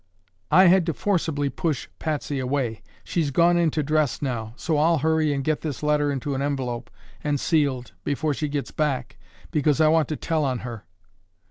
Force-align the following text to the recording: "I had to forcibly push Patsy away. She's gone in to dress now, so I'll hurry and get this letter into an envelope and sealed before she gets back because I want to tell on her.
"I 0.49 0.65
had 0.65 0.87
to 0.87 0.95
forcibly 0.95 1.51
push 1.51 1.87
Patsy 1.99 2.39
away. 2.39 2.81
She's 3.03 3.29
gone 3.29 3.55
in 3.55 3.69
to 3.69 3.83
dress 3.83 4.19
now, 4.19 4.53
so 4.55 4.75
I'll 4.79 4.97
hurry 4.97 5.31
and 5.31 5.43
get 5.43 5.61
this 5.61 5.83
letter 5.83 6.11
into 6.11 6.33
an 6.33 6.41
envelope 6.41 6.89
and 7.23 7.39
sealed 7.39 7.91
before 8.03 8.33
she 8.33 8.47
gets 8.47 8.71
back 8.71 9.19
because 9.51 9.79
I 9.79 9.89
want 9.89 10.07
to 10.07 10.15
tell 10.15 10.43
on 10.43 10.57
her. 10.65 10.87